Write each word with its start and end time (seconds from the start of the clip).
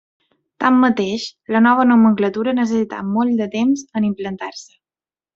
Tanmateix 0.61 1.25
la 1.55 1.59
nova 1.65 1.85
nomenclatura 1.89 2.55
necessità 2.59 3.01
molt 3.13 3.37
de 3.43 3.49
temps 3.57 3.83
en 4.01 4.09
implantar-se. 4.13 4.73